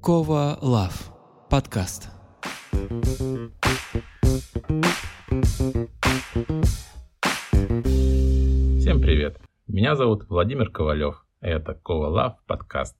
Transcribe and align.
Кова 0.00 0.58
Лав. 0.62 1.12
Подкаст. 1.50 2.10
Всем 8.78 9.00
привет! 9.00 9.40
Меня 9.66 9.96
зовут 9.96 10.28
Владимир 10.28 10.70
Ковалев. 10.70 11.24
Это 11.40 11.74
Кова 11.74 12.06
Лав 12.08 12.44
подкаст. 12.46 12.96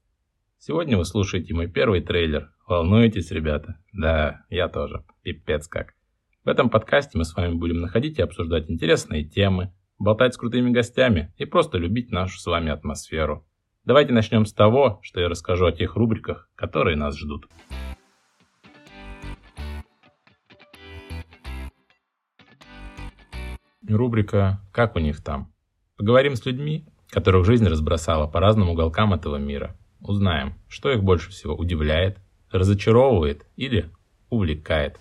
Сегодня 0.59 0.99
вы 0.99 1.04
слушаете 1.04 1.54
мой 1.54 1.69
первый 1.69 2.01
трейлер. 2.01 2.51
Волнуетесь, 2.67 3.31
ребята? 3.31 3.78
Да, 3.92 4.44
я 4.51 4.69
тоже. 4.69 5.04
Пипец 5.22 5.69
как. 5.69 5.94
В 6.44 6.49
этом 6.49 6.71
подкасте 6.71 7.19
мы 7.19 7.24
с 7.24 7.37
вами 7.37 7.54
будем 7.54 7.81
находить 7.81 8.19
и 8.19 8.22
обсуждать 8.22 8.69
интересные 8.69 9.24
темы, 9.24 9.72
болтать 9.99 10.35
с 10.35 10.37
крутыми 10.37 10.71
гостями 10.71 11.33
и 11.37 11.44
просто 11.44 11.78
любить 11.78 12.10
нашу 12.10 12.38
с 12.38 12.47
вами 12.47 12.71
атмосферу. 12.71 13.47
Давайте 13.87 14.12
начнем 14.12 14.46
с 14.46 14.53
того, 14.53 14.98
что 15.04 15.21
я 15.21 15.28
расскажу 15.28 15.64
о 15.64 15.71
тех 15.71 15.94
рубриках, 15.94 16.50
которые 16.56 16.96
нас 16.96 17.16
ждут. 17.16 17.46
Рубрика 23.88 24.60
«Как 24.72 24.96
у 24.96 24.98
них 24.98 25.22
там?». 25.22 25.52
Поговорим 25.96 26.34
с 26.34 26.44
людьми, 26.44 26.84
которых 27.10 27.46
жизнь 27.46 27.68
разбросала 27.68 28.27
по 28.27 28.41
разным 28.41 28.70
уголкам 28.70 29.14
этого 29.14 29.36
мира. 29.36 29.77
Узнаем, 30.00 30.55
что 30.66 30.91
их 30.91 31.05
больше 31.05 31.30
всего 31.30 31.55
удивляет, 31.55 32.18
разочаровывает 32.50 33.46
или 33.55 33.92
увлекает. 34.30 34.98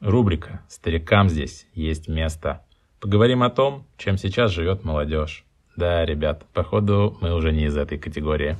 Рубрика 0.00 0.62
«Старикам 0.68 1.28
здесь 1.28 1.66
есть 1.74 2.08
место». 2.08 2.64
Поговорим 2.98 3.42
о 3.42 3.50
том, 3.50 3.86
чем 3.98 4.16
сейчас 4.16 4.52
живет 4.52 4.84
молодежь. 4.84 5.44
Да, 5.76 6.04
ребят, 6.04 6.46
походу 6.52 7.18
мы 7.20 7.34
уже 7.34 7.52
не 7.52 7.64
из 7.64 7.76
этой 7.76 7.98
категории. 7.98 8.56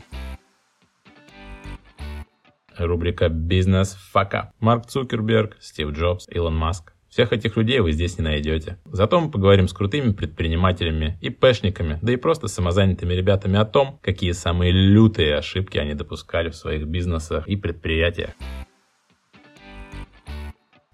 Рубрика 2.76 3.28
«Бизнес 3.28 3.94
фака». 3.94 4.52
Марк 4.58 4.86
Цукерберг, 4.86 5.56
Стив 5.60 5.90
Джобс, 5.90 6.26
Илон 6.28 6.56
Маск. 6.56 6.92
Всех 7.08 7.32
этих 7.32 7.56
людей 7.56 7.78
вы 7.78 7.92
здесь 7.92 8.18
не 8.18 8.24
найдете. 8.24 8.78
Зато 8.86 9.20
мы 9.20 9.30
поговорим 9.30 9.68
с 9.68 9.72
крутыми 9.72 10.12
предпринимателями 10.12 11.16
и 11.20 11.30
пэшниками, 11.30 12.00
да 12.02 12.12
и 12.12 12.16
просто 12.16 12.48
самозанятыми 12.48 13.14
ребятами 13.14 13.56
о 13.56 13.64
том, 13.64 14.00
какие 14.02 14.32
самые 14.32 14.72
лютые 14.72 15.36
ошибки 15.36 15.78
они 15.78 15.94
допускали 15.94 16.50
в 16.50 16.56
своих 16.56 16.86
бизнесах 16.88 17.46
и 17.46 17.54
предприятиях. 17.54 18.30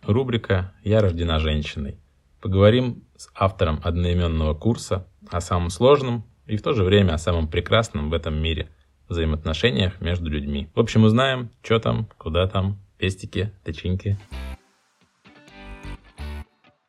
Рубрика 0.02 0.75
«Я 0.84 1.00
рождена 1.00 1.39
женщиной». 1.39 1.98
Поговорим 2.41 3.05
с 3.16 3.28
автором 3.34 3.80
одноименного 3.84 4.55
курса 4.55 5.06
о 5.30 5.41
самом 5.41 5.70
сложном 5.70 6.24
и 6.46 6.56
в 6.56 6.62
то 6.62 6.72
же 6.72 6.84
время 6.84 7.14
о 7.14 7.19
самом 7.19 7.48
прекрасном 7.48 8.10
в 8.10 8.14
этом 8.14 8.41
мире– 8.41 8.70
взаимоотношениях 9.10 10.00
между 10.00 10.30
людьми. 10.30 10.70
В 10.74 10.80
общем, 10.80 11.05
узнаем, 11.05 11.50
что 11.62 11.78
там, 11.80 12.08
куда 12.16 12.46
там, 12.46 12.78
пестики, 12.96 13.52
тычинки 13.64 14.18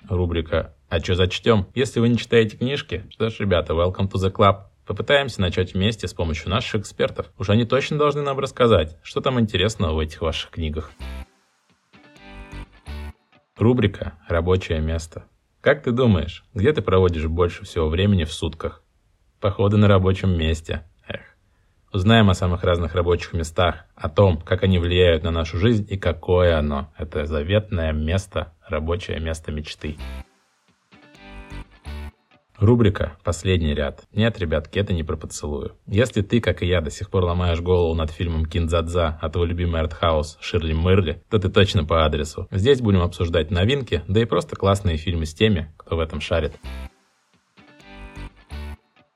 рубрика 0.08 0.76
«А 0.90 1.00
чё 1.00 1.16
зачтем?». 1.16 1.68
Если 1.74 2.00
вы 2.00 2.10
не 2.10 2.18
читаете 2.18 2.58
книжки, 2.58 3.06
что 3.10 3.30
ж, 3.30 3.40
ребята, 3.40 3.74
welcome 3.74 4.10
to 4.10 4.16
the 4.16 4.32
club. 4.32 4.66
Попытаемся 4.86 5.40
начать 5.40 5.74
вместе 5.74 6.08
с 6.08 6.14
помощью 6.14 6.50
наших 6.50 6.82
экспертов. 6.82 7.32
Уж 7.38 7.50
они 7.50 7.66
точно 7.66 7.98
должны 7.98 8.22
нам 8.22 8.38
рассказать, 8.40 8.98
что 9.04 9.22
там 9.22 9.40
интересного 9.40 9.94
в 9.94 10.00
этих 10.00 10.22
ваших 10.22 10.52
книгах. 10.52 10.92
Рубрика 13.56 14.14
«Рабочее 14.28 14.82
место». 14.82 15.24
Как 15.62 15.84
ты 15.84 15.92
думаешь, 15.92 16.44
где 16.56 16.74
ты 16.74 16.82
проводишь 16.82 17.28
больше 17.28 17.66
всего 17.66 17.88
времени 17.88 18.24
в 18.24 18.34
сутках? 18.34 18.82
Походы 19.40 19.78
на 19.78 19.88
рабочем 19.88 20.36
месте. 20.36 20.88
Эх. 21.08 21.22
Узнаем 21.94 22.32
о 22.32 22.34
самых 22.34 22.64
разных 22.64 22.96
рабочих 22.96 23.34
местах, 23.34 23.86
о 23.96 24.10
том, 24.10 24.42
как 24.42 24.64
они 24.64 24.80
влияют 24.80 25.22
на 25.22 25.30
нашу 25.30 25.60
жизнь 25.60 25.86
и 25.88 26.00
какое 26.00 26.58
оно. 26.58 26.92
Это 26.98 27.28
заветное 27.28 27.92
место, 27.92 28.54
рабочее 28.68 29.20
место 29.20 29.52
мечты. 29.52 29.98
Рубрика 32.62 33.18
«Последний 33.24 33.74
ряд». 33.74 34.04
Нет, 34.14 34.38
ребятки, 34.38 34.78
это 34.78 34.94
не 34.94 35.02
про 35.02 35.18
поцелую. 35.18 35.78
Если 35.88 36.22
ты, 36.22 36.40
как 36.40 36.62
и 36.62 36.68
я, 36.68 36.80
до 36.80 36.92
сих 36.92 37.10
пор 37.10 37.24
ломаешь 37.24 37.60
голову 37.60 37.96
над 37.96 38.12
фильмом 38.12 38.46
«Киндзадза», 38.46 39.18
а 39.20 39.30
твой 39.32 39.48
любимый 39.48 39.82
артхаус 39.82 40.38
Ширли 40.40 40.74
Мерли, 40.74 41.24
то 41.32 41.40
ты 41.40 41.50
точно 41.50 41.86
по 41.86 42.06
адресу. 42.06 42.48
Здесь 42.52 42.80
будем 42.80 43.02
обсуждать 43.02 43.50
новинки, 43.50 44.04
да 44.08 44.22
и 44.22 44.26
просто 44.26 44.56
классные 44.56 44.98
фильмы 44.98 45.26
с 45.26 45.34
теми, 45.34 45.74
кто 45.76 45.96
в 45.96 46.00
этом 46.00 46.22
шарит. 46.22 46.54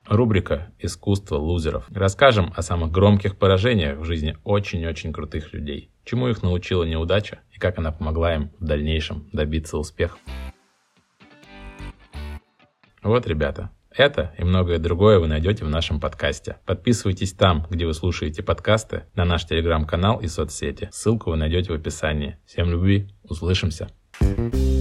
Рубрика 0.08 0.72
«Искусство 0.80 1.36
лузеров». 1.36 1.86
Расскажем 1.94 2.52
о 2.56 2.62
самых 2.62 2.90
громких 2.90 3.38
поражениях 3.38 3.98
в 3.98 4.04
жизни 4.04 4.36
очень-очень 4.42 5.12
крутых 5.12 5.52
людей, 5.52 5.92
чему 6.04 6.26
их 6.26 6.42
научила 6.42 6.82
неудача 6.82 7.38
и 7.52 7.60
как 7.60 7.78
она 7.78 7.92
помогла 7.92 8.34
им 8.34 8.50
в 8.58 8.64
дальнейшем 8.64 9.28
добиться 9.32 9.78
успеха. 9.78 10.18
Вот, 13.02 13.26
ребята, 13.26 13.70
это 13.90 14.34
и 14.38 14.44
многое 14.44 14.78
другое 14.78 15.18
вы 15.18 15.26
найдете 15.26 15.64
в 15.64 15.70
нашем 15.70 16.00
подкасте. 16.00 16.56
Подписывайтесь 16.66 17.32
там, 17.32 17.66
где 17.70 17.86
вы 17.86 17.94
слушаете 17.94 18.42
подкасты, 18.42 19.04
на 19.14 19.24
наш 19.24 19.46
телеграм-канал 19.46 20.20
и 20.20 20.26
соцсети. 20.26 20.88
Ссылку 20.92 21.30
вы 21.30 21.36
найдете 21.36 21.72
в 21.72 21.76
описании. 21.76 22.38
Всем 22.46 22.70
любви, 22.70 23.08
услышимся. 23.24 23.88
thank 24.18 24.54
you 24.54 24.75